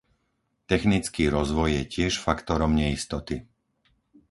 Technický 0.73 1.23
rozvoj 1.37 1.69
je 1.77 1.83
tiež 1.95 2.13
faktorom 2.27 2.71
neistoty. 2.81 3.35